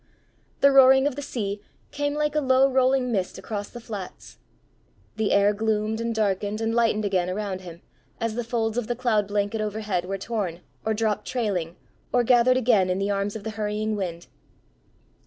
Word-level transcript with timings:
The 0.61 0.71
roaring 0.71 1.05
of 1.05 1.15
the 1.15 1.21
sea 1.21 1.61
came 1.91 2.15
like 2.15 2.33
a 2.33 2.41
low 2.41 2.67
rolling 2.67 3.11
mist 3.11 3.37
across 3.37 3.69
the 3.69 3.79
flats. 3.79 4.39
The 5.17 5.31
air 5.31 5.53
gloomed 5.53 6.01
and 6.01 6.15
darkened 6.15 6.59
and 6.59 6.73
lightened 6.73 7.05
again 7.05 7.29
around 7.29 7.61
him, 7.61 7.83
as 8.19 8.33
the 8.33 8.43
folds 8.43 8.79
of 8.79 8.87
the 8.87 8.95
cloud 8.95 9.27
blanket 9.27 9.61
overhead 9.61 10.05
were 10.05 10.17
torn, 10.17 10.61
or 10.83 10.95
dropped 10.95 11.27
trailing, 11.27 11.75
or 12.11 12.23
gathered 12.23 12.57
again 12.57 12.89
in 12.89 12.97
the 12.97 13.11
arms 13.11 13.35
of 13.35 13.43
the 13.43 13.51
hurrying 13.51 13.95
wind. 13.95 14.25